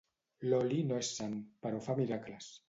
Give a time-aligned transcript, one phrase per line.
[0.45, 2.51] L'oli no és sant, però fa miracles.